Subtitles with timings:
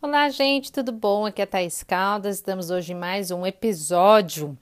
[0.00, 1.24] Olá, gente, tudo bom?
[1.24, 4.56] Aqui é a Thaís Caldas, estamos hoje em mais um episódio.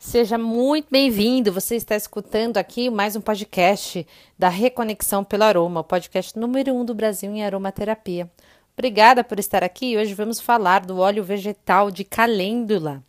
[0.00, 1.52] Seja muito bem-vindo.
[1.52, 4.04] Você está escutando aqui mais um podcast
[4.36, 8.28] da Reconexão pelo Aroma, o podcast número um do Brasil em aromaterapia.
[8.76, 9.96] Obrigada por estar aqui.
[9.96, 13.04] Hoje vamos falar do óleo vegetal de calêndula,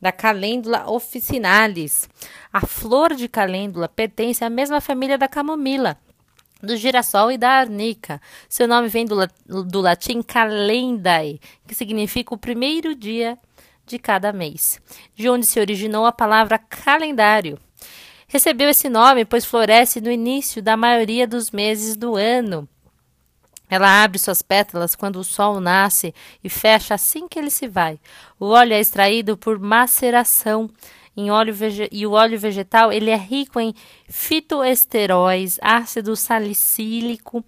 [0.00, 2.08] da calêndula officinalis.
[2.50, 5.98] A flor de calêndula pertence à mesma família da camomila
[6.62, 8.20] do girassol e da arnica.
[8.48, 9.16] Seu nome vem do,
[9.64, 13.38] do latim calendae, que significa o primeiro dia
[13.86, 14.80] de cada mês,
[15.14, 17.58] de onde se originou a palavra calendário.
[18.26, 22.68] Recebeu esse nome pois floresce no início da maioria dos meses do ano.
[23.70, 27.98] Ela abre suas pétalas quando o sol nasce e fecha assim que ele se vai.
[28.40, 30.70] O óleo é extraído por maceração
[31.18, 31.52] em óleo
[31.90, 33.74] e o óleo vegetal ele é rico em
[34.08, 37.44] fitoesteróis, ácido salicílico,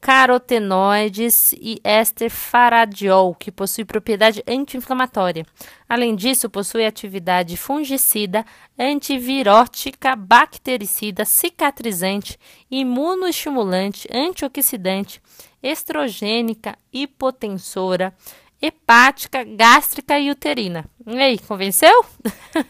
[0.00, 5.46] carotenoides e éster faradiol, que possui propriedade anti-inflamatória.
[5.88, 8.44] Além disso, possui atividade fungicida,
[8.76, 12.36] antivirótica, bactericida, cicatrizante,
[12.68, 15.22] imunoestimulante, antioxidante,
[15.62, 18.12] estrogênica, hipotensora,
[18.60, 20.84] hepática, gástrica e uterina.
[21.06, 22.04] E aí, convenceu?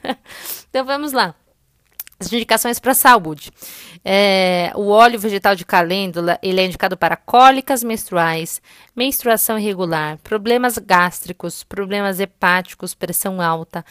[0.69, 1.34] então vamos lá.
[2.19, 3.51] As indicações para saúde.
[4.03, 8.62] É, o óleo vegetal de calêndula ele é indicado para cólicas menstruais,
[8.95, 13.84] menstruação irregular, problemas gástricos, problemas hepáticos, pressão alta,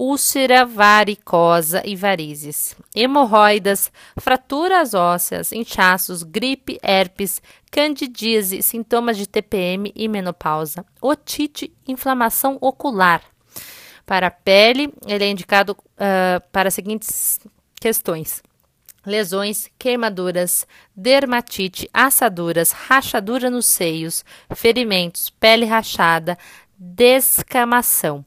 [0.00, 10.08] úlcera varicosa e varizes, hemorroidas, fraturas ósseas, inchaços, gripe, herpes, candidíase, sintomas de TPM e
[10.08, 13.22] menopausa, otite, inflamação ocular.
[14.06, 17.38] Para a pele, ele é indicado uh, para as seguintes
[17.78, 18.42] questões:
[19.04, 26.38] lesões, queimaduras, dermatite, assaduras, rachadura nos seios, ferimentos, pele rachada,
[26.74, 28.24] descamação.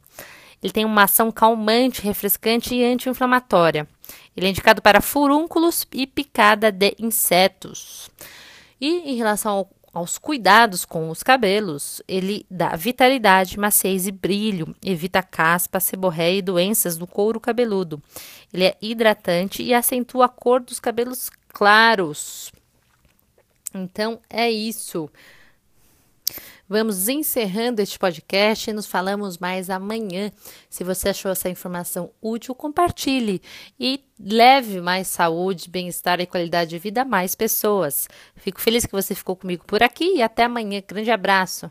[0.64, 3.86] Ele tem uma ação calmante, refrescante e anti-inflamatória.
[4.36, 8.10] Ele é indicado para furúnculos e picada de insetos.
[8.80, 14.74] E em relação ao, aos cuidados com os cabelos, ele dá vitalidade, maciez e brilho,
[14.82, 18.02] evita caspa, seborréia e doenças do couro cabeludo.
[18.54, 22.54] Ele é hidratante e acentua a cor dos cabelos claros.
[23.74, 25.10] Então é isso.
[26.68, 30.32] Vamos encerrando este podcast e nos falamos mais amanhã.
[30.70, 33.42] Se você achou essa informação útil, compartilhe
[33.78, 38.08] e leve mais saúde, bem-estar e qualidade de vida a mais pessoas.
[38.38, 40.82] Fico feliz que você ficou comigo por aqui e até amanhã.
[40.88, 41.62] Grande abraço.